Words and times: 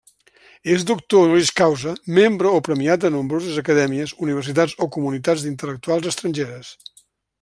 És 0.75 0.85
doctor 0.91 1.19
Honoris 1.25 1.51
causa, 1.59 1.91
membre 2.19 2.53
o 2.59 2.63
premiat 2.69 3.03
de 3.03 3.11
nombroses 3.17 3.59
acadèmies, 3.63 4.15
universitats 4.29 4.75
o 4.87 4.89
comunitats 4.97 5.45
d'intel·lectuals 5.45 6.11
estrangeres. 6.15 6.73